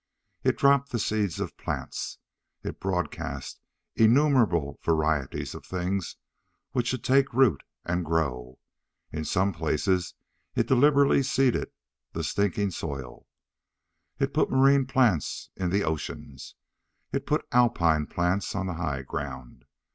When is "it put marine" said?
14.17-14.87